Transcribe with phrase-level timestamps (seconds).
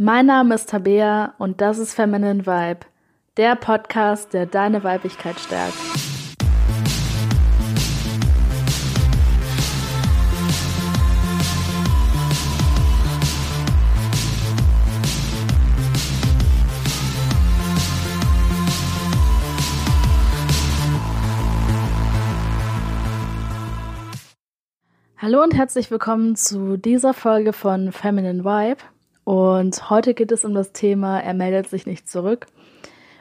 [0.00, 2.86] Mein Name ist Tabea und das ist Feminine Vibe,
[3.36, 5.74] der Podcast, der deine Weiblichkeit stärkt.
[25.16, 28.84] Hallo und herzlich willkommen zu dieser Folge von Feminine Vibe.
[29.28, 32.46] Und heute geht es um das Thema, er meldet sich nicht zurück.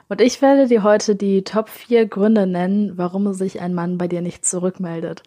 [0.07, 4.07] Und ich werde dir heute die Top 4 Gründe nennen, warum sich ein Mann bei
[4.07, 5.21] dir nicht zurückmeldet.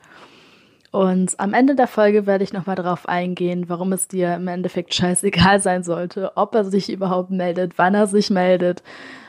[0.90, 4.94] Und am Ende der Folge werde ich nochmal darauf eingehen, warum es dir im Endeffekt
[4.94, 8.82] scheißegal sein sollte, ob er sich überhaupt meldet, wann er sich meldet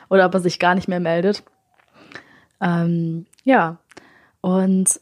[0.09, 1.44] oder ob er sich gar nicht mehr meldet.
[2.62, 3.78] Ähm, ja,
[4.40, 5.02] und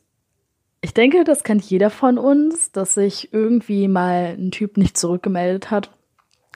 [0.82, 5.70] ich denke, das kennt jeder von uns, dass sich irgendwie mal ein Typ nicht zurückgemeldet
[5.70, 5.92] hat.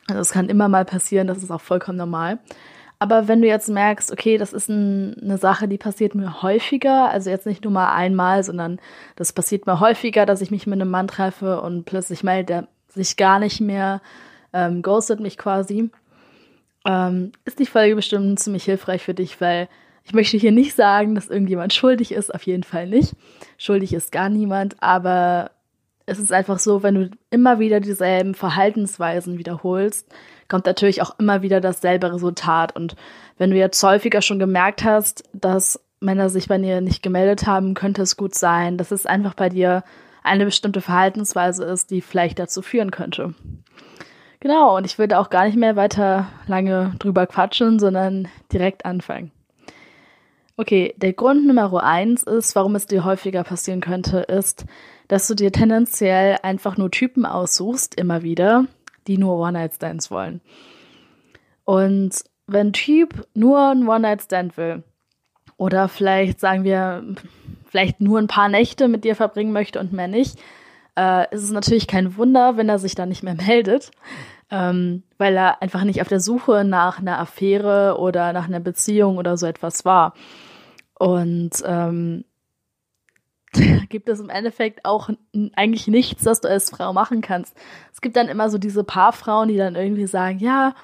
[0.07, 2.39] Also es kann immer mal passieren, das ist auch vollkommen normal.
[2.99, 7.09] Aber wenn du jetzt merkst, okay, das ist ein, eine Sache, die passiert mir häufiger,
[7.09, 8.79] also jetzt nicht nur mal einmal, sondern
[9.15, 12.67] das passiert mir häufiger, dass ich mich mit einem Mann treffe und plötzlich meldet er
[12.87, 14.01] sich gar nicht mehr,
[14.53, 15.89] ähm, ghostet mich quasi,
[16.85, 19.67] ähm, ist die Folge bestimmt ziemlich hilfreich für dich, weil
[20.05, 23.15] ich möchte hier nicht sagen, dass irgendjemand schuldig ist, auf jeden Fall nicht.
[23.57, 25.51] Schuldig ist gar niemand, aber
[26.05, 30.07] es ist einfach so, wenn du immer wieder dieselben Verhaltensweisen wiederholst,
[30.49, 32.75] kommt natürlich auch immer wieder dasselbe Resultat.
[32.75, 32.95] Und
[33.37, 37.73] wenn du jetzt häufiger schon gemerkt hast, dass Männer sich bei dir nicht gemeldet haben,
[37.73, 39.83] könnte es gut sein, dass es einfach bei dir
[40.23, 43.33] eine bestimmte Verhaltensweise ist, die vielleicht dazu führen könnte.
[44.39, 49.31] Genau, und ich würde auch gar nicht mehr weiter lange drüber quatschen, sondern direkt anfangen.
[50.57, 54.65] Okay, der Grund Nummer eins ist, warum es dir häufiger passieren könnte, ist,
[55.07, 58.65] dass du dir tendenziell einfach nur Typen aussuchst, immer wieder,
[59.07, 60.41] die nur One-Night-Stands wollen.
[61.65, 64.83] Und wenn ein Typ nur ein One-Night-Stand will,
[65.57, 67.03] oder vielleicht sagen wir,
[67.67, 70.39] vielleicht nur ein paar Nächte mit dir verbringen möchte und mehr nicht,
[70.97, 73.91] äh, ist es natürlich kein Wunder, wenn er sich dann nicht mehr meldet,
[74.51, 79.17] ähm, weil er einfach nicht auf der Suche nach einer Affäre oder nach einer Beziehung
[79.17, 80.13] oder so etwas war.
[80.99, 82.25] Und ähm,
[83.89, 85.09] gibt es im Endeffekt auch
[85.55, 87.55] eigentlich nichts, was du als Frau machen kannst.
[87.91, 90.75] Es gibt dann immer so diese paar Frauen, die dann irgendwie sagen, ja,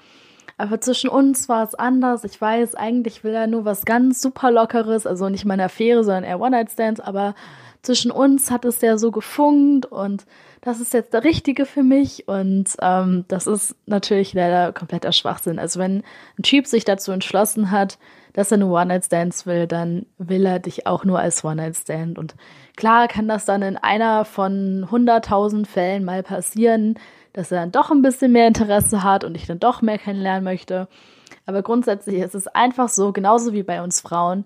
[0.57, 2.25] aber zwischen uns war es anders.
[2.25, 6.25] Ich weiß, eigentlich will er nur was ganz super Lockeres, also nicht meine Affäre, sondern
[6.25, 7.33] eher One-Night-Stands, aber
[7.81, 10.25] zwischen uns hat es ja so gefunkt und
[10.61, 15.59] das ist jetzt der Richtige für mich und ähm, das ist natürlich leider kompletter Schwachsinn.
[15.59, 16.03] Also wenn
[16.37, 17.97] ein Typ sich dazu entschlossen hat,
[18.33, 22.19] dass er nur One-Night-Stands will, dann will er dich auch nur als One-Night-Stand.
[22.19, 22.35] Und
[22.75, 26.95] klar kann das dann in einer von 100.000 Fällen mal passieren,
[27.33, 30.43] dass er dann doch ein bisschen mehr Interesse hat und dich dann doch mehr kennenlernen
[30.43, 30.87] möchte.
[31.45, 34.45] Aber grundsätzlich ist es einfach so, genauso wie bei uns Frauen,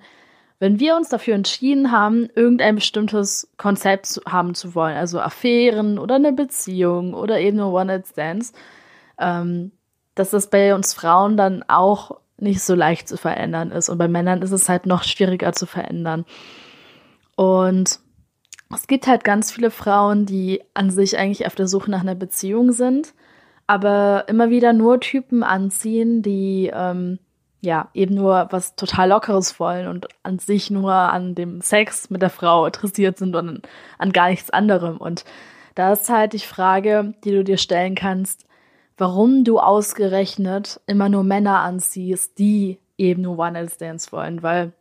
[0.64, 6.00] wenn wir uns dafür entschieden haben, irgendein bestimmtes Konzept zu, haben zu wollen, also Affären
[6.00, 8.54] oder eine Beziehung oder eben nur One-Night-Stands,
[9.20, 9.74] ähm,
[10.16, 13.90] dass das bei uns Frauen dann auch nicht so leicht zu verändern ist.
[13.90, 16.24] Und bei Männern ist es halt noch schwieriger zu verändern.
[17.36, 18.00] Und
[18.74, 22.16] es gibt halt ganz viele Frauen, die an sich eigentlich auf der Suche nach einer
[22.16, 23.14] Beziehung sind,
[23.68, 27.20] aber immer wieder nur Typen anziehen, die ähm,
[27.64, 32.22] ja eben nur was total Lockeres wollen und an sich nur an dem Sex mit
[32.22, 34.98] der Frau interessiert sind und an gar nichts anderem.
[34.98, 35.24] Und
[35.76, 38.46] da ist halt die Frage, die du dir stellen kannst,
[38.98, 44.74] warum du ausgerechnet immer nur Männer anziehst, die eben nur One-Night-Stands wollen, weil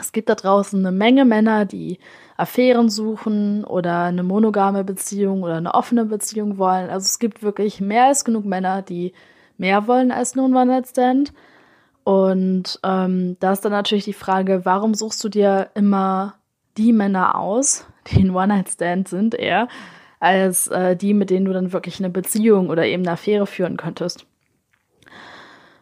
[0.00, 1.98] es gibt da draußen eine Menge Männer, die
[2.36, 6.90] Affären suchen oder eine monogame Beziehung oder eine offene Beziehung wollen.
[6.90, 9.12] Also es gibt wirklich mehr als genug Männer, die
[9.58, 11.32] mehr wollen als nur ein One-Night-Stand.
[12.04, 16.34] Und ähm, da ist dann natürlich die Frage, warum suchst du dir immer
[16.76, 19.68] die Männer aus, die ein One-Night-Stand sind eher,
[20.18, 23.76] als äh, die, mit denen du dann wirklich eine Beziehung oder eben eine Affäre führen
[23.76, 24.26] könntest.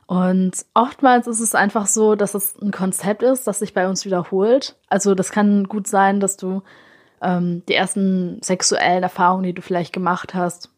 [0.07, 4.07] Und oftmals ist es einfach so, dass es ein Konzept ist, das sich bei uns
[4.07, 4.75] wiederholt.
[4.89, 6.63] Also das kann gut sein, dass du
[7.21, 10.71] ähm, die ersten sexuellen Erfahrungen, die du vielleicht gemacht hast,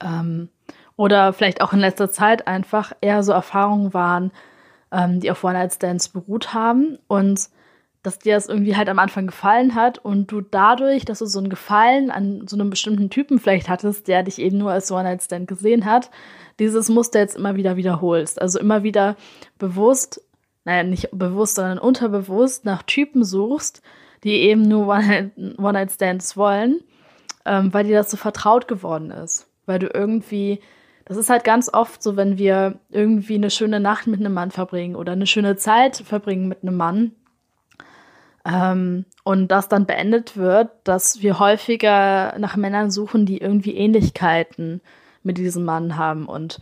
[0.00, 0.48] ähm,
[0.98, 4.32] oder vielleicht auch in letzter Zeit einfach eher so Erfahrungen waren,
[4.90, 6.98] ähm, die auf One-Night-Stands beruht haben.
[7.06, 7.48] Und
[8.02, 11.38] dass dir das irgendwie halt am Anfang gefallen hat und du dadurch, dass du so
[11.38, 15.46] ein Gefallen an so einem bestimmten Typen vielleicht hattest, der dich eben nur als One-Night-Stand
[15.46, 16.10] gesehen hat,
[16.58, 18.42] dieses Muster jetzt immer wieder wiederholst.
[18.42, 19.14] Also immer wieder
[19.56, 20.20] bewusst,
[20.64, 23.82] naja, nicht bewusst, sondern unterbewusst nach Typen suchst,
[24.24, 26.80] die eben nur One-Night-Stands wollen,
[27.46, 29.46] ähm, weil dir das so vertraut geworden ist.
[29.64, 30.60] Weil du irgendwie
[31.08, 34.50] das ist halt ganz oft so, wenn wir irgendwie eine schöne Nacht mit einem Mann
[34.50, 37.12] verbringen oder eine schöne Zeit verbringen mit einem Mann
[38.44, 44.82] ähm, und das dann beendet wird, dass wir häufiger nach Männern suchen, die irgendwie Ähnlichkeiten
[45.22, 46.60] mit diesem Mann haben und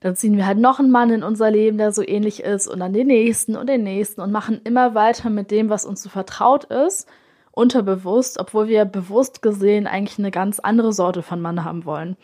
[0.00, 2.80] dann ziehen wir halt noch einen Mann in unser Leben, der so ähnlich ist und
[2.80, 6.08] dann den nächsten und den nächsten und machen immer weiter mit dem, was uns so
[6.08, 7.08] vertraut ist,
[7.52, 12.16] unterbewusst, obwohl wir bewusst gesehen eigentlich eine ganz andere Sorte von Mann haben wollen.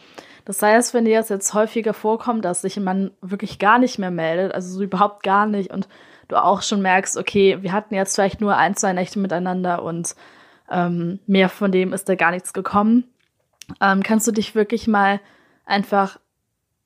[0.48, 3.98] Das heißt, wenn dir das jetzt häufiger vorkommt, dass sich ein Mann wirklich gar nicht
[3.98, 5.90] mehr meldet, also so überhaupt gar nicht und
[6.28, 10.16] du auch schon merkst, okay, wir hatten jetzt vielleicht nur ein, zwei Nächte miteinander und
[10.70, 13.04] ähm, mehr von dem ist da gar nichts gekommen,
[13.82, 15.20] ähm, kannst du dich wirklich mal
[15.66, 16.18] einfach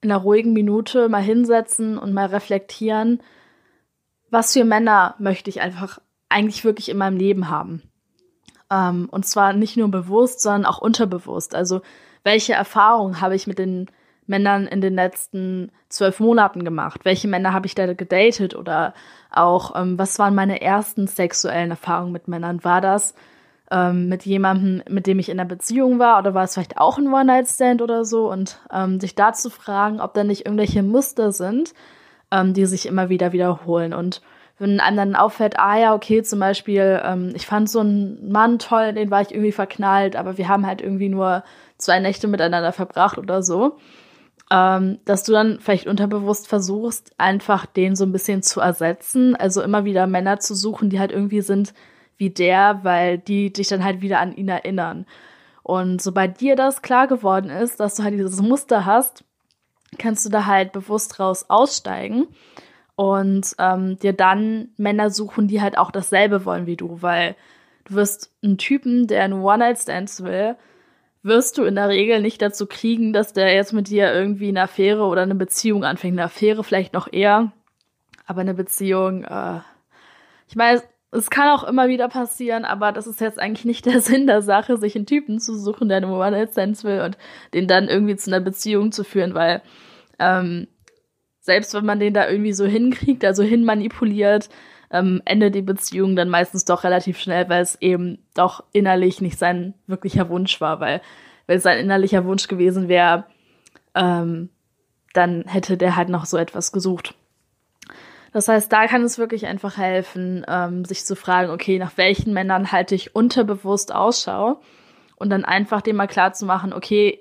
[0.00, 3.22] in einer ruhigen Minute mal hinsetzen und mal reflektieren,
[4.28, 7.80] was für Männer möchte ich einfach eigentlich wirklich in meinem Leben haben.
[8.72, 11.54] Ähm, und zwar nicht nur bewusst, sondern auch unterbewusst.
[11.54, 11.80] Also
[12.24, 13.86] welche Erfahrungen habe ich mit den
[14.26, 17.04] Männern in den letzten zwölf Monaten gemacht?
[17.04, 18.54] Welche Männer habe ich da gedatet?
[18.54, 18.94] Oder
[19.30, 22.62] auch, ähm, was waren meine ersten sexuellen Erfahrungen mit Männern?
[22.64, 23.14] War das
[23.70, 26.98] ähm, mit jemandem, mit dem ich in einer Beziehung war, oder war es vielleicht auch
[26.98, 28.30] ein One-Night-Stand oder so?
[28.30, 31.74] Und ähm, sich da zu fragen, ob da nicht irgendwelche Muster sind,
[32.30, 33.92] ähm, die sich immer wieder wiederholen.
[33.92, 34.22] Und
[34.58, 38.58] wenn einem dann auffällt, ah ja, okay, zum Beispiel, ähm, ich fand so einen Mann
[38.58, 41.42] toll, den war ich irgendwie verknallt, aber wir haben halt irgendwie nur
[41.78, 43.78] zwei Nächte miteinander verbracht oder so,
[44.50, 49.62] ähm, dass du dann vielleicht unterbewusst versuchst, einfach den so ein bisschen zu ersetzen, also
[49.62, 51.74] immer wieder Männer zu suchen, die halt irgendwie sind,
[52.16, 55.06] wie der, weil die dich dann halt wieder an ihn erinnern.
[55.62, 59.24] Und sobald dir das klar geworden ist, dass du halt dieses Muster hast,
[59.98, 62.28] kannst du da halt bewusst raus aussteigen
[63.02, 67.34] und ähm, dir dann Männer suchen, die halt auch dasselbe wollen wie du, weil
[67.84, 70.54] du wirst einen Typen, der einen One-Night-Stands will,
[71.24, 74.62] wirst du in der Regel nicht dazu kriegen, dass der jetzt mit dir irgendwie eine
[74.62, 76.14] Affäre oder eine Beziehung anfängt.
[76.14, 77.50] Eine Affäre vielleicht noch eher,
[78.24, 79.58] aber eine Beziehung, äh,
[80.46, 84.00] ich meine, es kann auch immer wieder passieren, aber das ist jetzt eigentlich nicht der
[84.00, 87.18] Sinn der Sache, sich einen Typen zu suchen, der eine One-Night-Stands will und
[87.52, 89.60] den dann irgendwie zu einer Beziehung zu führen, weil
[90.20, 90.68] ähm,
[91.42, 94.48] selbst wenn man den da irgendwie so hinkriegt, also hinmanipuliert,
[94.90, 99.38] ähm, endet die Beziehung dann meistens doch relativ schnell, weil es eben doch innerlich nicht
[99.38, 101.02] sein wirklicher Wunsch war, weil
[101.46, 103.24] wenn es sein innerlicher Wunsch gewesen wäre,
[103.94, 104.50] ähm,
[105.12, 107.14] dann hätte der halt noch so etwas gesucht.
[108.32, 112.32] Das heißt, da kann es wirklich einfach helfen, ähm, sich zu fragen, okay, nach welchen
[112.32, 114.60] Männern halte ich unterbewusst Ausschau
[115.16, 117.20] und dann einfach dem mal klar zu machen, okay,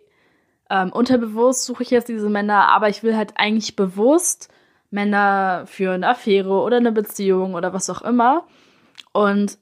[0.71, 4.49] ähm, unterbewusst suche ich jetzt diese Männer, aber ich will halt eigentlich bewusst
[4.89, 8.45] Männer für eine Affäre oder eine Beziehung oder was auch immer
[9.11, 9.57] und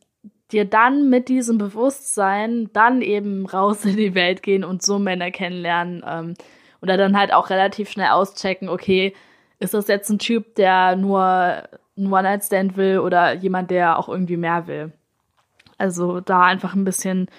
[0.51, 5.31] dir dann mit diesem Bewusstsein dann eben raus in die Welt gehen und so Männer
[5.31, 6.33] kennenlernen ähm,
[6.81, 9.15] oder dann halt auch relativ schnell auschecken, okay,
[9.57, 11.63] ist das jetzt ein Typ, der nur
[11.97, 14.91] ein One-Night-Stand will oder jemand, der auch irgendwie mehr will?
[15.79, 17.29] Also da einfach ein bisschen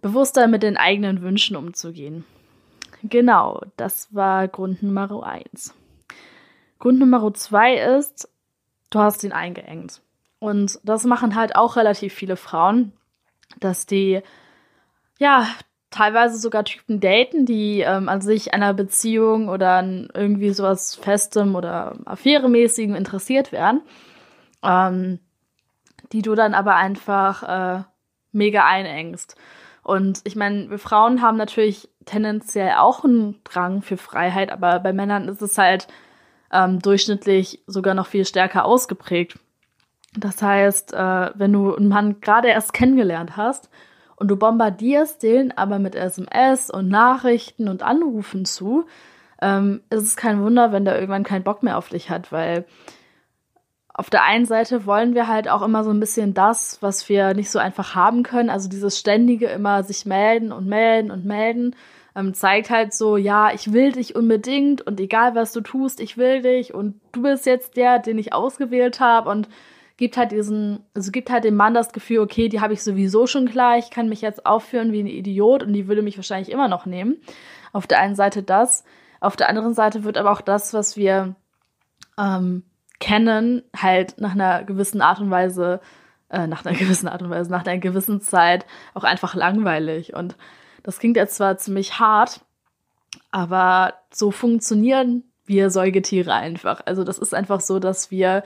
[0.00, 2.24] bewusster mit den eigenen Wünschen umzugehen.
[3.02, 5.74] Genau, das war Grund Nummer eins.
[6.78, 8.28] Grund Nummer zwei ist,
[8.90, 10.00] du hast ihn eingeengt.
[10.38, 12.92] Und das machen halt auch relativ viele Frauen,
[13.60, 14.22] dass die
[15.18, 15.46] ja
[15.90, 21.54] teilweise sogar Typen daten, die ähm, an sich einer Beziehung oder an irgendwie sowas Festem
[21.54, 23.82] oder Affäremäßigem interessiert wären,
[24.62, 25.18] ähm,
[26.12, 27.82] die du dann aber einfach äh,
[28.32, 29.36] mega einengst.
[29.82, 34.92] Und ich meine, wir Frauen haben natürlich tendenziell auch einen Drang für Freiheit, aber bei
[34.92, 35.88] Männern ist es halt
[36.52, 39.38] ähm, durchschnittlich sogar noch viel stärker ausgeprägt.
[40.16, 43.70] Das heißt, äh, wenn du einen Mann gerade erst kennengelernt hast
[44.16, 48.86] und du bombardierst den aber mit SMS und Nachrichten und Anrufen zu,
[49.40, 52.66] ähm, ist es kein Wunder, wenn der irgendwann keinen Bock mehr auf dich hat, weil
[54.00, 57.34] auf der einen Seite wollen wir halt auch immer so ein bisschen das, was wir
[57.34, 61.76] nicht so einfach haben können, also dieses ständige immer sich melden und melden und melden,
[62.16, 66.16] ähm, zeigt halt so, ja, ich will dich unbedingt und egal was du tust, ich
[66.16, 69.50] will dich und du bist jetzt der, den ich ausgewählt habe und
[69.98, 73.26] gibt halt diesen, also gibt halt dem Mann das Gefühl, okay, die habe ich sowieso
[73.26, 76.50] schon klar, ich kann mich jetzt aufführen wie ein Idiot und die würde mich wahrscheinlich
[76.50, 77.20] immer noch nehmen.
[77.74, 78.82] Auf der einen Seite das,
[79.20, 81.34] auf der anderen Seite wird aber auch das, was wir
[82.18, 82.62] ähm,
[83.00, 85.80] kennen, halt nach einer gewissen Art und Weise,
[86.28, 88.64] äh, nach einer gewissen Art und Weise, nach einer gewissen Zeit
[88.94, 90.14] auch einfach langweilig.
[90.14, 90.36] Und
[90.82, 92.40] das klingt jetzt zwar ziemlich hart,
[93.32, 96.80] aber so funktionieren wir Säugetiere einfach.
[96.86, 98.44] Also das ist einfach so, dass wir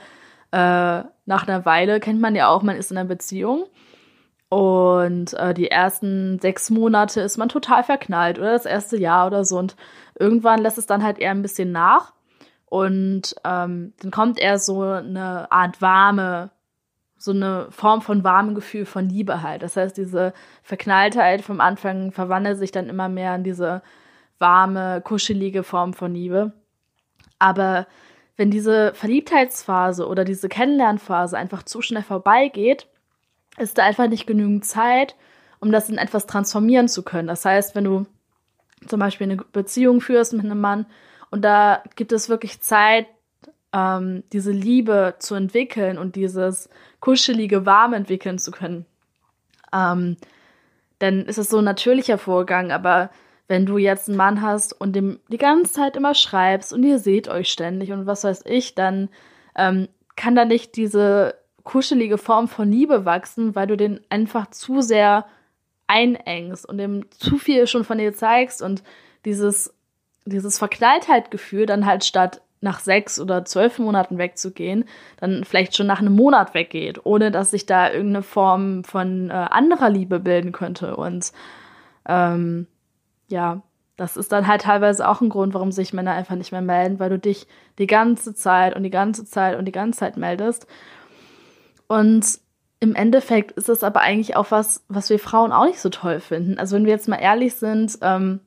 [0.51, 3.65] äh, nach einer Weile kennt man ja auch, man ist in einer Beziehung.
[4.49, 9.43] Und äh, die ersten sechs Monate ist man total verknallt oder das erste Jahr oder
[9.43, 9.57] so.
[9.57, 9.75] Und
[10.17, 12.13] irgendwann lässt es dann halt eher ein bisschen nach.
[12.75, 16.49] Und ähm, dann kommt eher so eine Art warme,
[17.17, 19.63] so eine Form von warmem Gefühl von Liebe halt.
[19.63, 23.81] Das heißt, diese Verknalltheit vom Anfang verwandelt sich dann immer mehr in diese
[24.39, 26.51] warme, kuschelige Form von Liebe.
[27.39, 27.87] Aber
[28.35, 32.87] wenn diese Verliebtheitsphase oder diese Kennenlernphase einfach zu schnell vorbeigeht,
[33.57, 35.15] ist da einfach nicht genügend Zeit,
[35.61, 37.29] um das in etwas transformieren zu können.
[37.29, 38.05] Das heißt, wenn du
[38.85, 40.85] zum Beispiel eine Beziehung führst mit einem Mann
[41.35, 43.07] und da gibt es wirklich Zeit,
[43.73, 46.69] ähm, diese Liebe zu entwickeln und dieses
[47.01, 48.85] kuschelige Warm entwickeln zu können,
[49.73, 50.15] ähm,
[50.99, 52.71] dann ist es so ein natürlicher Vorgang.
[52.71, 53.09] Aber
[53.49, 56.99] wenn du jetzt einen Mann hast und dem die ganze Zeit immer schreibst und ihr
[56.99, 59.09] seht euch ständig und was weiß ich, dann
[59.57, 64.79] ähm, kann da nicht diese kuschelige Form von Liebe wachsen, weil du den einfach zu
[64.79, 65.25] sehr
[65.87, 68.83] einengst und dem zu viel schon von dir zeigst und
[69.25, 69.74] dieses,
[70.25, 74.85] dieses Verknalltheitgefühl dann halt statt nach sechs oder zwölf Monaten wegzugehen,
[75.17, 79.33] dann vielleicht schon nach einem Monat weggeht, ohne dass sich da irgendeine Form von äh,
[79.33, 80.95] anderer Liebe bilden könnte.
[80.95, 81.31] Und
[82.07, 82.67] ähm,
[83.27, 83.61] ja,
[83.97, 86.99] das ist dann halt teilweise auch ein Grund, warum sich Männer einfach nicht mehr melden,
[86.99, 90.67] weil du dich die ganze Zeit und die ganze Zeit und die ganze Zeit meldest.
[91.87, 92.39] Und
[92.79, 96.19] im Endeffekt ist es aber eigentlich auch was, was wir Frauen auch nicht so toll
[96.19, 96.57] finden.
[96.57, 98.41] Also wenn wir jetzt mal ehrlich sind, ähm,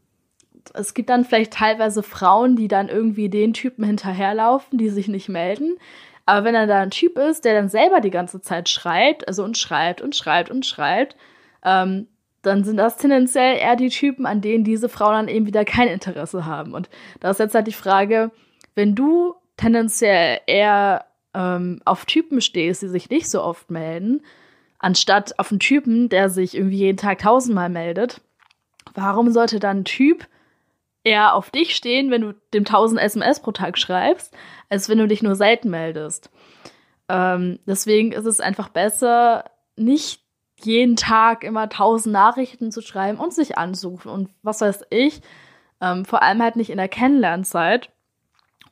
[0.74, 5.28] es gibt dann vielleicht teilweise Frauen, die dann irgendwie den Typen hinterherlaufen, die sich nicht
[5.28, 5.76] melden.
[6.26, 9.44] Aber wenn er da ein Typ ist, der dann selber die ganze Zeit schreibt, also
[9.44, 11.16] und schreibt und schreibt und schreibt,
[11.64, 12.06] ähm,
[12.42, 15.88] dann sind das tendenziell eher die Typen, an denen diese Frauen dann eben wieder kein
[15.88, 16.74] Interesse haben.
[16.74, 16.88] Und
[17.20, 18.30] da ist jetzt halt die Frage,
[18.74, 24.22] wenn du tendenziell eher ähm, auf Typen stehst, die sich nicht so oft melden,
[24.78, 28.20] anstatt auf einen Typen, der sich irgendwie jeden Tag tausendmal meldet,
[28.94, 30.26] warum sollte dann ein Typ
[31.04, 34.34] eher auf dich stehen, wenn du dem tausend SMS pro Tag schreibst,
[34.68, 36.30] als wenn du dich nur selten meldest?
[37.08, 39.44] Ähm, deswegen ist es einfach besser,
[39.76, 40.22] nicht
[40.60, 45.20] jeden Tag immer tausend Nachrichten zu schreiben und sich anzurufen und was weiß ich.
[45.80, 47.90] Ähm, vor allem halt nicht in der Kennenlernzeit.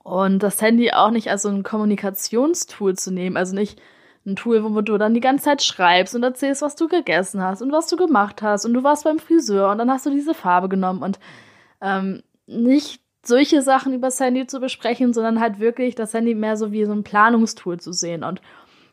[0.03, 3.81] Und das Handy auch nicht als so ein Kommunikationstool zu nehmen, also nicht
[4.25, 7.63] ein Tool, wo du dann die ganze Zeit schreibst und erzählst, was du gegessen hast
[7.63, 10.35] und was du gemacht hast und du warst beim Friseur und dann hast du diese
[10.35, 11.19] Farbe genommen und
[11.87, 16.73] ähm, nicht solche Sachen übers Handy zu besprechen, sondern halt wirklich das Handy mehr so
[16.73, 18.25] wie so ein Planungstool zu sehen.
[18.25, 18.41] Und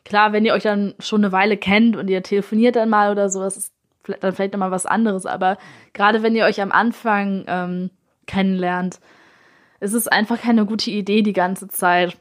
[0.04, 3.28] klar, wenn ihr euch dann schon eine Weile kennt und ihr telefoniert dann mal oder
[3.28, 3.72] so, das ist
[4.20, 5.26] dann vielleicht nochmal was anderes.
[5.26, 5.58] Aber
[5.92, 7.90] gerade wenn ihr euch am Anfang ähm,
[8.26, 9.00] kennenlernt,
[9.80, 12.16] es ist einfach keine gute Idee, die ganze Zeit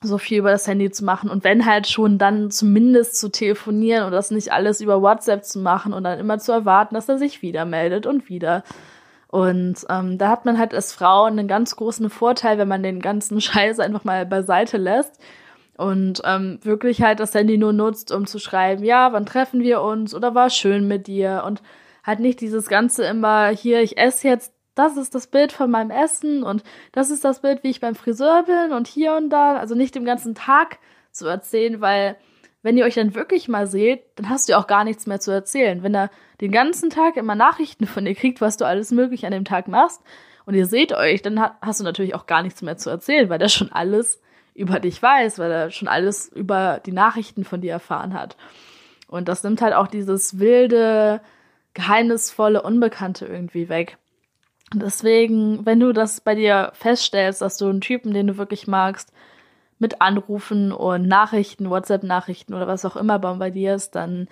[0.00, 1.28] so viel über das Handy zu machen.
[1.28, 5.58] Und wenn halt schon, dann zumindest zu telefonieren und das nicht alles über WhatsApp zu
[5.58, 8.62] machen und dann immer zu erwarten, dass er sich wieder meldet und wieder.
[9.28, 13.00] Und ähm, da hat man halt als Frau einen ganz großen Vorteil, wenn man den
[13.00, 15.20] ganzen Scheiß einfach mal beiseite lässt
[15.76, 19.80] und ähm, wirklich halt das Handy nur nutzt, um zu schreiben, ja, wann treffen wir
[19.80, 21.62] uns oder war schön mit dir und
[22.02, 25.90] halt nicht dieses Ganze immer hier, ich esse jetzt das ist das Bild von meinem
[25.90, 29.56] Essen und das ist das Bild, wie ich beim Friseur bin und hier und da.
[29.56, 30.78] Also nicht den ganzen Tag
[31.10, 32.16] zu erzählen, weil
[32.68, 35.30] wenn ihr euch dann wirklich mal seht, dann hast du auch gar nichts mehr zu
[35.30, 35.82] erzählen.
[35.82, 36.10] Wenn er
[36.42, 39.68] den ganzen Tag immer Nachrichten von dir kriegt, was du alles möglich an dem Tag
[39.68, 40.02] machst
[40.44, 43.38] und ihr seht euch, dann hast du natürlich auch gar nichts mehr zu erzählen, weil
[43.38, 44.20] der schon alles
[44.52, 48.36] über dich weiß, weil er schon alles über die Nachrichten von dir erfahren hat.
[49.06, 51.22] Und das nimmt halt auch dieses wilde,
[51.72, 53.96] geheimnisvolle, Unbekannte irgendwie weg.
[54.74, 59.10] Deswegen, wenn du das bei dir feststellst, dass du einen Typen, den du wirklich magst,
[59.78, 64.28] mit Anrufen und Nachrichten, WhatsApp-Nachrichten oder was auch immer bombardierst, dann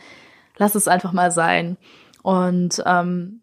[0.57, 1.77] lass es einfach mal sein.
[2.23, 3.41] Und ähm,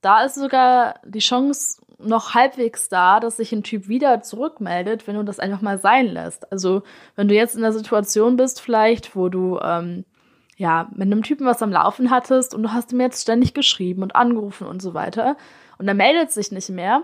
[0.00, 5.16] da ist sogar die Chance noch halbwegs da, dass sich ein Typ wieder zurückmeldet, wenn
[5.16, 6.50] du das einfach mal sein lässt.
[6.52, 6.82] Also
[7.14, 10.04] wenn du jetzt in der Situation bist, vielleicht, wo du ähm,
[10.56, 14.02] ja mit einem Typen was am Laufen hattest und du hast ihm jetzt ständig geschrieben
[14.02, 15.36] und angerufen und so weiter,
[15.78, 17.02] und er meldet sich nicht mehr,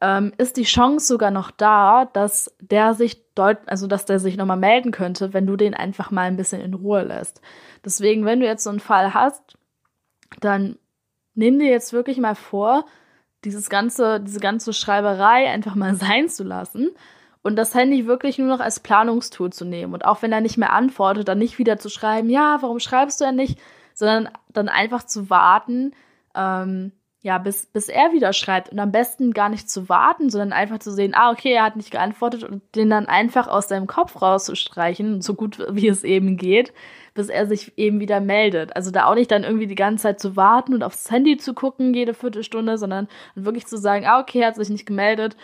[0.00, 4.36] ähm, ist die Chance sogar noch da, dass der sich deut also dass der sich
[4.36, 7.40] nochmal melden könnte, wenn du den einfach mal ein bisschen in Ruhe lässt.
[7.84, 9.56] Deswegen, wenn du jetzt so einen Fall hast,
[10.40, 10.78] dann
[11.34, 12.84] nimm dir jetzt wirklich mal vor,
[13.44, 16.90] dieses ganze, diese ganze Schreiberei einfach mal sein zu lassen
[17.42, 19.92] und das Handy wirklich nur noch als Planungstool zu nehmen.
[19.92, 23.20] Und auch wenn er nicht mehr antwortet, dann nicht wieder zu schreiben, ja, warum schreibst
[23.20, 23.60] du ja nicht,
[23.92, 25.92] sondern dann einfach zu warten,
[26.34, 26.92] ähm,
[27.24, 30.78] ja, bis, bis er wieder schreibt und am besten gar nicht zu warten, sondern einfach
[30.78, 34.20] zu sehen, ah, okay, er hat nicht geantwortet und den dann einfach aus seinem Kopf
[34.20, 36.74] rauszustreichen, so gut wie es eben geht,
[37.14, 38.76] bis er sich eben wieder meldet.
[38.76, 41.54] Also da auch nicht dann irgendwie die ganze Zeit zu warten und aufs Handy zu
[41.54, 45.34] gucken, jede Viertelstunde, sondern wirklich zu sagen, ah, okay, er hat sich nicht gemeldet.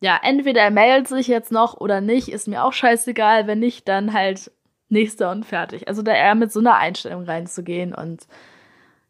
[0.00, 3.46] Ja, entweder er meldet sich jetzt noch oder nicht, ist mir auch scheißegal.
[3.46, 4.50] Wenn nicht, dann halt
[4.90, 5.88] nächster und fertig.
[5.88, 8.26] Also da eher mit so einer Einstellung reinzugehen und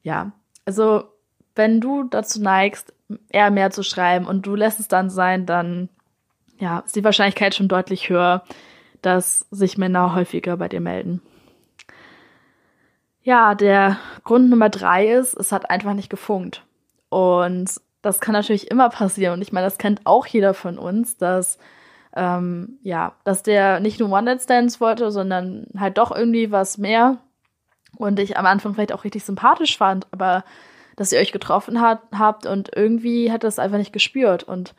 [0.05, 0.31] ja,
[0.65, 1.03] also
[1.57, 2.95] wenn du dazu neigst,
[3.29, 5.89] eher mehr zu schreiben und du lässt es dann sein, dann
[6.59, 8.45] ja, ist die Wahrscheinlichkeit schon deutlich höher,
[9.03, 11.21] dass sich Männer häufiger bei dir melden.
[13.23, 16.65] Ja, der Grund Nummer drei ist, es hat einfach nicht gefunkt.
[17.09, 17.71] Und
[18.03, 19.35] das kann natürlich immer passieren.
[19.35, 21.59] Und ich meine, das kennt auch jeder von uns, dass
[22.15, 27.19] ähm, ja, dass der nicht nur One-Night-Stands wollte, sondern halt doch irgendwie was mehr.
[27.97, 30.45] Und ich am Anfang vielleicht auch richtig sympathisch fand, aber
[30.97, 34.43] dass ihr euch getroffen hat, habt und irgendwie hat das einfach nicht gespürt.
[34.43, 34.75] Und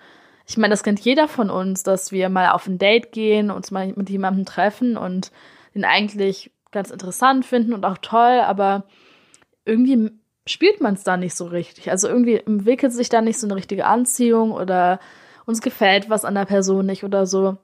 [0.47, 3.71] ich meine, das kennt jeder von uns, dass wir mal auf ein Date gehen, uns
[3.71, 5.31] mal mit jemandem treffen und
[5.75, 8.83] den eigentlich ganz interessant finden und auch toll, aber
[9.65, 10.11] irgendwie
[10.45, 11.91] spielt man es da nicht so richtig.
[11.91, 14.99] Also irgendwie entwickelt sich da nicht so eine richtige Anziehung oder
[15.45, 17.57] uns gefällt was an der Person nicht oder so.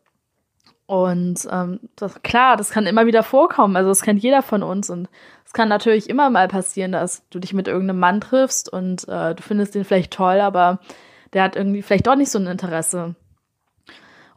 [0.94, 3.76] Und ähm, das, klar, das kann immer wieder vorkommen.
[3.76, 4.92] Also das kennt jeder von uns.
[4.92, 5.10] Und
[5.44, 9.34] es kann natürlich immer mal passieren, dass du dich mit irgendeinem Mann triffst und äh,
[9.34, 10.78] du findest den vielleicht toll, aber
[11.34, 13.16] der hat irgendwie vielleicht doch nicht so ein Interesse.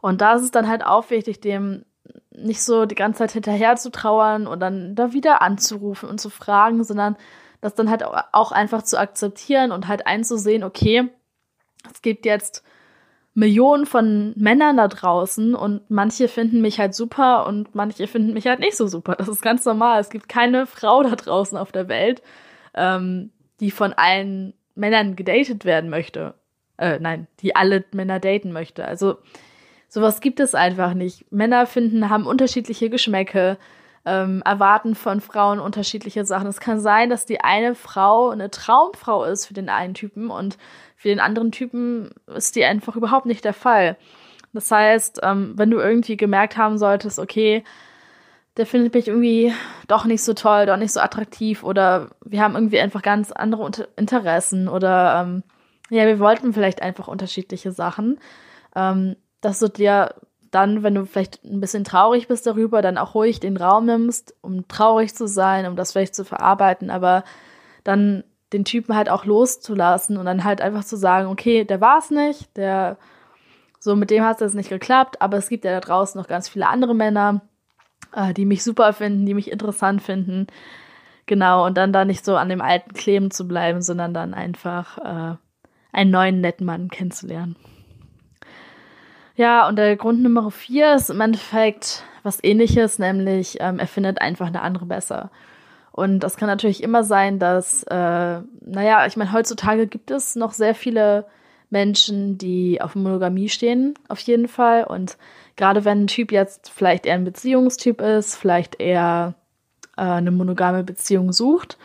[0.01, 1.85] Und da ist es dann halt auch wichtig, dem
[2.31, 6.31] nicht so die ganze Zeit hinterher zu trauern und dann da wieder anzurufen und zu
[6.31, 7.17] fragen, sondern
[7.61, 11.07] das dann halt auch einfach zu akzeptieren und halt einzusehen, okay,
[11.93, 12.63] es gibt jetzt
[13.37, 18.47] Millionen von Männern da draußen und manche finden mich halt super und manche finden mich
[18.47, 19.13] halt nicht so super.
[19.15, 20.01] Das ist ganz normal.
[20.01, 22.23] Es gibt keine Frau da draußen auf der Welt,
[22.73, 23.29] ähm,
[23.59, 26.33] die von allen Männern gedatet werden möchte.
[26.79, 28.85] Äh, nein, die alle Männer daten möchte.
[28.85, 29.17] Also
[29.87, 31.31] sowas gibt es einfach nicht.
[31.31, 33.59] Männer finden, haben unterschiedliche Geschmäcke,
[34.07, 36.47] ähm, erwarten von Frauen unterschiedliche Sachen.
[36.47, 40.57] Es kann sein, dass die eine Frau eine Traumfrau ist für den einen Typen und
[40.95, 43.97] für den anderen Typen ist die einfach überhaupt nicht der Fall.
[44.53, 47.65] Das heißt, ähm, wenn du irgendwie gemerkt haben solltest, okay,
[48.55, 49.53] der findet mich irgendwie
[49.87, 53.69] doch nicht so toll, doch nicht so attraktiv oder wir haben irgendwie einfach ganz andere
[53.97, 55.43] Interessen oder ähm,
[55.89, 58.19] ja, wir wollten vielleicht einfach unterschiedliche Sachen,
[58.75, 60.15] ähm, dass du dir
[60.51, 64.35] dann, wenn du vielleicht ein bisschen traurig bist darüber, dann auch ruhig den Raum nimmst,
[64.41, 67.23] um traurig zu sein, um das vielleicht zu verarbeiten, aber
[67.83, 71.99] dann den Typen halt auch loszulassen und dann halt einfach zu sagen, okay, der war
[71.99, 72.97] es nicht, der
[73.79, 76.49] so mit dem hat es nicht geklappt, aber es gibt ja da draußen noch ganz
[76.49, 77.41] viele andere Männer,
[78.13, 80.47] äh, die mich super finden, die mich interessant finden.
[81.25, 84.97] Genau, und dann da nicht so an dem Alten kleben zu bleiben, sondern dann einfach
[84.97, 85.35] äh,
[85.91, 87.55] einen neuen netten Mann kennenzulernen.
[89.37, 94.19] Ja, und der Grund Nummer vier ist im Endeffekt was ähnliches, nämlich ähm, er findet
[94.19, 95.29] einfach eine andere besser.
[95.91, 100.53] Und das kann natürlich immer sein, dass, äh, naja, ich meine, heutzutage gibt es noch
[100.53, 101.25] sehr viele
[101.69, 104.85] Menschen, die auf Monogamie stehen, auf jeden Fall.
[104.85, 105.17] Und
[105.55, 109.35] gerade wenn ein Typ jetzt vielleicht eher ein Beziehungstyp ist, vielleicht eher
[109.97, 111.77] äh, eine monogame Beziehung sucht,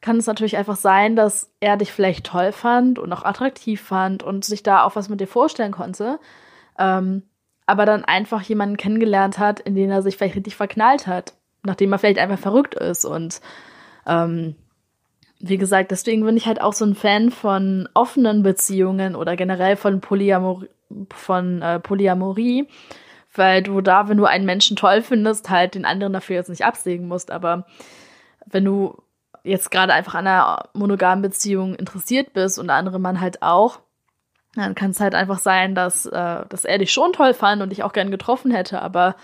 [0.00, 4.22] kann es natürlich einfach sein, dass er dich vielleicht toll fand und auch attraktiv fand
[4.22, 6.18] und sich da auch was mit dir vorstellen konnte.
[6.78, 7.22] Ähm,
[7.66, 11.34] aber dann einfach jemanden kennengelernt hat, in den er sich vielleicht richtig verknallt hat
[11.64, 13.04] nachdem er vielleicht einfach verrückt ist.
[13.04, 13.40] Und
[14.06, 14.54] ähm,
[15.40, 19.76] wie gesagt, deswegen bin ich halt auch so ein Fan von offenen Beziehungen oder generell
[19.76, 20.64] von, Polyamor
[21.12, 22.68] von äh, Polyamorie,
[23.34, 26.64] weil du da, wenn du einen Menschen toll findest, halt den anderen dafür jetzt nicht
[26.64, 27.30] absägen musst.
[27.30, 27.66] Aber
[28.46, 29.02] wenn du
[29.42, 33.80] jetzt gerade einfach an einer monogamen Beziehung interessiert bist und der andere Mann halt auch,
[34.56, 37.70] dann kann es halt einfach sein, dass, äh, dass er dich schon toll fand und
[37.70, 39.16] dich auch gern getroffen hätte, aber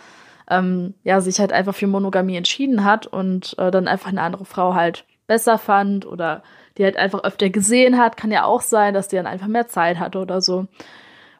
[0.48, 4.44] ähm, ja, sich halt einfach für Monogamie entschieden hat und äh, dann einfach eine andere
[4.44, 6.42] Frau halt besser fand oder
[6.76, 9.68] die halt einfach öfter gesehen hat, kann ja auch sein, dass die dann einfach mehr
[9.68, 10.66] Zeit hatte oder so.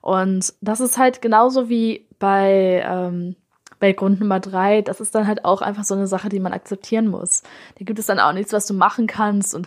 [0.00, 3.36] Und das ist halt genauso wie bei, ähm,
[3.80, 6.52] bei Grund Nummer drei, das ist dann halt auch einfach so eine Sache, die man
[6.52, 7.42] akzeptieren muss.
[7.78, 9.66] Da gibt es dann auch nichts, was du machen kannst und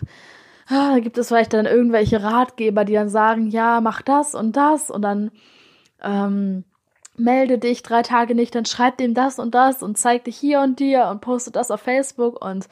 [0.68, 4.56] ah, da gibt es vielleicht dann irgendwelche Ratgeber, die dann sagen, ja, mach das und
[4.56, 5.30] das und dann
[6.02, 6.64] ähm,
[7.16, 10.60] melde dich drei Tage nicht, dann schreib dem das und das und zeig dich hier
[10.60, 12.68] und dir und poste das auf Facebook und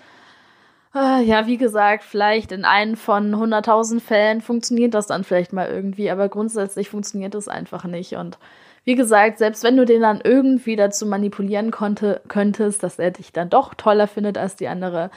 [0.95, 5.69] äh, ja, wie gesagt, vielleicht in einem von 100.000 Fällen funktioniert das dann vielleicht mal
[5.69, 8.39] irgendwie, aber grundsätzlich funktioniert das einfach nicht und
[8.85, 13.33] wie gesagt, selbst wenn du den dann irgendwie dazu manipulieren konnte, könntest, dass er dich
[13.33, 15.11] dann doch toller findet als die andere,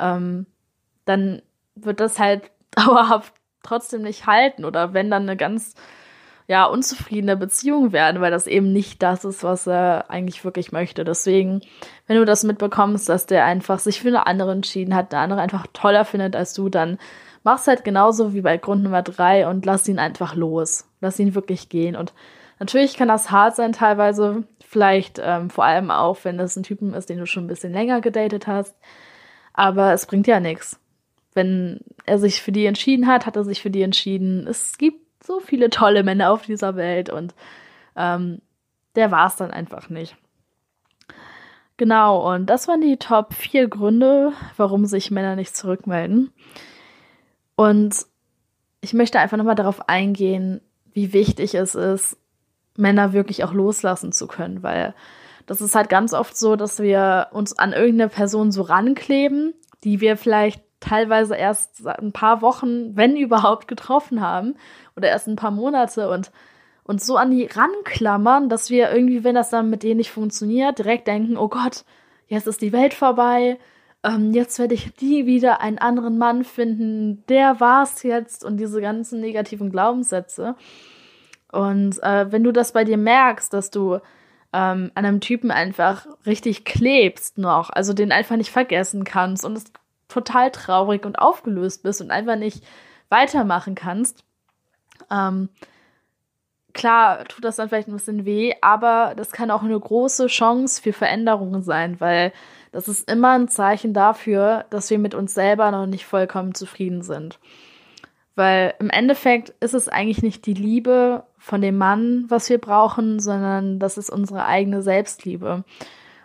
[0.00, 0.46] ähm,
[1.04, 1.40] dann
[1.74, 5.74] wird das halt dauerhaft trotzdem nicht halten oder wenn dann eine ganz
[6.46, 11.04] ja unzufriedene Beziehung werden, weil das eben nicht das ist, was er eigentlich wirklich möchte.
[11.04, 11.62] Deswegen,
[12.06, 15.40] wenn du das mitbekommst, dass der einfach sich für eine andere entschieden hat, eine andere
[15.40, 16.98] einfach toller findet als du, dann
[17.44, 20.86] mach's halt genauso wie bei Grund Nummer drei und lass ihn einfach los.
[21.00, 21.96] Lass ihn wirklich gehen.
[21.96, 22.12] Und
[22.58, 26.92] natürlich kann das hart sein teilweise, vielleicht ähm, vor allem auch, wenn das ein Typen
[26.94, 28.74] ist, den du schon ein bisschen länger gedatet hast.
[29.54, 30.78] Aber es bringt ja nichts.
[31.34, 34.46] Wenn er sich für die entschieden hat, hat er sich für die entschieden.
[34.46, 37.34] Es gibt so viele tolle Männer auf dieser Welt und
[37.96, 38.40] ähm,
[38.94, 40.16] der war es dann einfach nicht.
[41.76, 46.32] Genau, und das waren die Top 4 Gründe, warum sich Männer nicht zurückmelden.
[47.56, 48.06] Und
[48.80, 50.60] ich möchte einfach nochmal darauf eingehen,
[50.92, 52.16] wie wichtig es ist,
[52.76, 54.94] Männer wirklich auch loslassen zu können, weil
[55.46, 60.00] das ist halt ganz oft so, dass wir uns an irgendeine Person so rankleben, die
[60.00, 64.54] wir vielleicht teilweise erst ein paar Wochen, wenn überhaupt, getroffen haben
[64.96, 66.30] oder erst ein paar Monate und
[66.84, 70.78] uns so an die ranklammern, dass wir irgendwie, wenn das dann mit denen nicht funktioniert,
[70.78, 71.84] direkt denken, oh Gott,
[72.26, 73.58] jetzt ist die Welt vorbei,
[74.04, 78.80] ähm, jetzt werde ich nie wieder einen anderen Mann finden, der war's jetzt und diese
[78.82, 80.56] ganzen negativen Glaubenssätze.
[81.50, 83.94] Und äh, wenn du das bei dir merkst, dass du
[84.52, 89.56] ähm, an einem Typen einfach richtig klebst noch, also den einfach nicht vergessen kannst und
[89.56, 89.64] es
[90.14, 92.64] total traurig und aufgelöst bist und einfach nicht
[93.08, 94.24] weitermachen kannst.
[95.10, 95.48] Ähm,
[96.72, 100.80] klar tut das dann vielleicht ein bisschen weh, aber das kann auch eine große Chance
[100.80, 102.32] für Veränderungen sein, weil
[102.72, 107.02] das ist immer ein Zeichen dafür, dass wir mit uns selber noch nicht vollkommen zufrieden
[107.02, 107.38] sind.
[108.36, 113.20] Weil im Endeffekt ist es eigentlich nicht die Liebe von dem Mann, was wir brauchen,
[113.20, 115.62] sondern das ist unsere eigene Selbstliebe.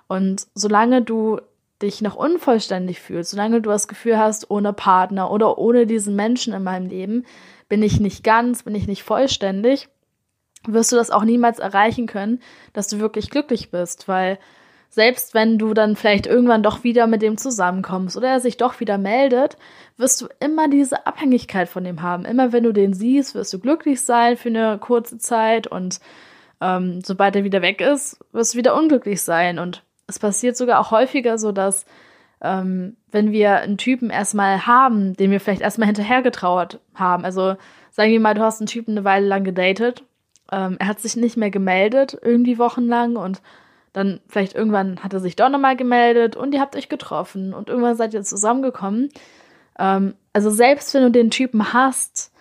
[0.08, 1.40] Und solange du
[1.82, 6.54] dich noch unvollständig fühlst, solange du das Gefühl hast, ohne Partner oder ohne diesen Menschen
[6.54, 7.26] in meinem Leben
[7.70, 9.88] bin ich nicht ganz, bin ich nicht vollständig,
[10.68, 12.42] wirst du das auch niemals erreichen können,
[12.74, 14.40] dass du wirklich glücklich bist, weil
[14.90, 18.80] selbst wenn du dann vielleicht irgendwann doch wieder mit dem zusammenkommst oder er sich doch
[18.80, 19.56] wieder meldet,
[19.98, 22.26] wirst du immer diese Abhängigkeit von dem haben.
[22.26, 26.00] Immer wenn du den siehst, wirst du glücklich sein für eine kurze Zeit und
[26.60, 30.80] ähm, sobald er wieder weg ist, wirst du wieder unglücklich sein und es passiert sogar
[30.80, 31.86] auch häufiger so, dass
[32.42, 37.56] ähm, wenn wir einen Typen erstmal haben, den wir vielleicht erstmal hinterhergetrauert haben, also
[37.92, 40.04] sagen wir mal, du hast einen Typen eine Weile lang gedatet,
[40.52, 43.42] ähm, er hat sich nicht mehr gemeldet, irgendwie wochenlang und
[43.94, 47.70] dann vielleicht irgendwann hat er sich doch nochmal gemeldet und ihr habt euch getroffen und
[47.70, 49.10] irgendwann seid ihr zusammengekommen.
[49.78, 52.32] Ähm, also selbst wenn du den Typen hast,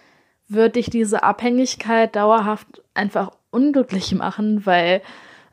[0.48, 5.02] wird dich diese Abhängigkeit dauerhaft einfach unglücklich machen, weil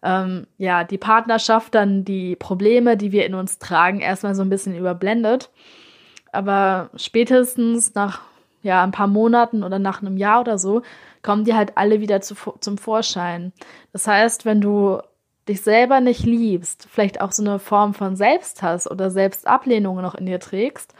[0.06, 4.50] ähm, ja, die Partnerschaft dann die Probleme, die wir in uns tragen, erstmal so ein
[4.50, 5.50] bisschen überblendet.
[6.32, 8.22] Aber spätestens nach
[8.62, 10.82] ja, ein paar Monaten oder nach einem Jahr oder so,
[11.22, 13.52] kommen die halt alle wieder zu, zum Vorschein.
[13.94, 15.00] Das heißt, wenn du
[15.48, 20.26] dich selber nicht liebst, vielleicht auch so eine Form von Selbsthass oder Selbstablehnung noch in
[20.26, 20.94] dir trägst,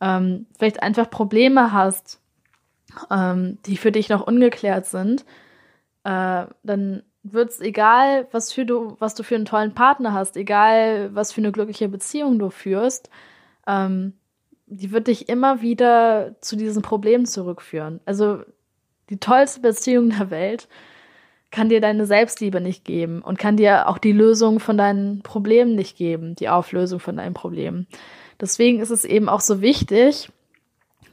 [0.00, 2.20] ähm, vielleicht einfach Probleme hast,
[3.10, 5.24] ähm, die für dich noch ungeklärt sind,
[6.04, 10.36] äh, dann wird es egal, was für du, was du für einen tollen Partner hast,
[10.36, 13.10] egal was für eine glückliche Beziehung du führst,
[13.66, 14.14] ähm,
[14.66, 18.00] die wird dich immer wieder zu diesen Problemen zurückführen.
[18.06, 18.40] Also
[19.10, 20.68] die tollste Beziehung der Welt
[21.50, 25.74] kann dir deine Selbstliebe nicht geben und kann dir auch die Lösung von deinen Problemen
[25.74, 27.86] nicht geben, die Auflösung von deinen Problemen.
[28.40, 30.30] Deswegen ist es eben auch so wichtig,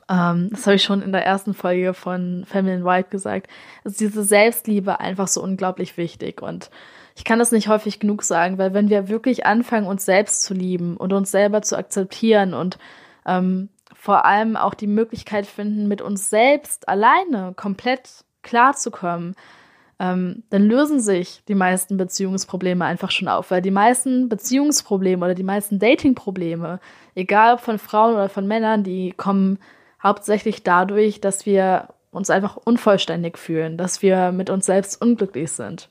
[0.10, 3.48] ähm, das habe ich schon in der ersten Folge von Feminine White gesagt,
[3.84, 6.42] ist diese Selbstliebe einfach so unglaublich wichtig.
[6.42, 6.72] Und
[7.16, 10.54] ich kann das nicht häufig genug sagen, weil wenn wir wirklich anfangen, uns selbst zu
[10.54, 12.80] lieben und uns selber zu akzeptieren und
[13.26, 19.36] ähm, vor allem auch die Möglichkeit finden, mit uns selbst alleine komplett klarzukommen,
[20.00, 25.36] ähm, dann lösen sich die meisten Beziehungsprobleme einfach schon auf, weil die meisten Beziehungsprobleme oder
[25.36, 26.80] die meisten Datingprobleme,
[27.16, 29.60] egal ob von Frauen oder von Männern, die kommen
[30.02, 35.90] hauptsächlich dadurch, dass wir uns einfach unvollständig fühlen, dass wir mit uns selbst unglücklich sind.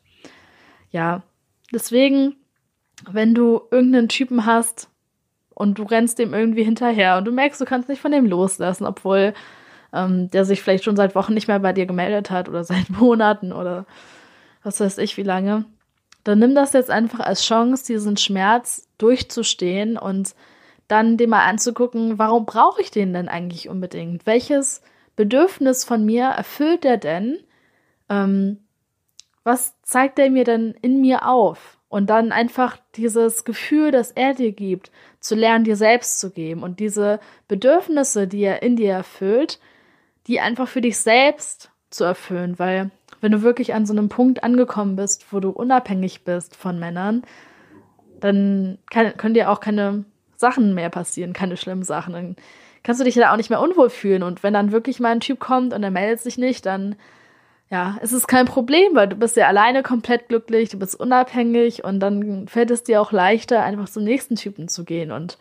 [0.90, 1.22] Ja,
[1.72, 2.36] deswegen,
[3.08, 4.88] wenn du irgendeinen Typen hast
[5.54, 8.84] und du rennst dem irgendwie hinterher und du merkst, du kannst nicht von dem loslassen,
[8.84, 9.34] obwohl
[9.92, 12.90] ähm, der sich vielleicht schon seit Wochen nicht mehr bei dir gemeldet hat oder seit
[12.90, 13.86] Monaten oder
[14.62, 15.64] was weiß ich wie lange,
[16.24, 20.34] dann nimm das jetzt einfach als Chance, diesen Schmerz durchzustehen und
[20.88, 24.26] dann den mal anzugucken, warum brauche ich den denn eigentlich unbedingt?
[24.26, 24.82] Welches
[25.16, 27.38] Bedürfnis von mir erfüllt der denn?
[28.08, 28.58] Ähm,
[29.44, 31.78] was zeigt er mir denn in mir auf?
[31.88, 36.62] Und dann einfach dieses Gefühl, das er dir gibt, zu lernen, dir selbst zu geben.
[36.62, 39.58] Und diese Bedürfnisse, die er in dir erfüllt,
[40.26, 44.44] die einfach für dich selbst zu erfüllen, weil wenn du wirklich an so einem Punkt
[44.44, 47.22] angekommen bist, wo du unabhängig bist von Männern,
[48.20, 50.04] dann kann, können dir auch keine
[50.38, 52.14] Sachen mehr passieren, keine schlimmen Sachen.
[52.14, 52.36] Dann
[52.82, 54.22] kannst du dich da auch nicht mehr unwohl fühlen.
[54.22, 56.96] Und wenn dann wirklich mal ein Typ kommt und er meldet sich nicht, dann
[57.70, 61.84] ja, es ist kein Problem, weil du bist ja alleine komplett glücklich, du bist unabhängig
[61.84, 65.36] und dann fällt es dir auch leichter, einfach zum nächsten Typen zu gehen und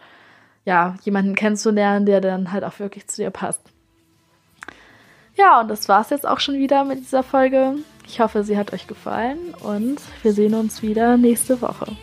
[0.66, 3.62] ja, jemanden kennenzulernen, der dann halt auch wirklich zu dir passt.
[5.36, 7.76] Ja, und das war's jetzt auch schon wieder mit dieser Folge.
[8.06, 11.96] Ich hoffe, sie hat euch gefallen und wir sehen uns wieder nächste Woche.